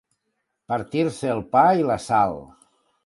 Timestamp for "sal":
2.07-2.35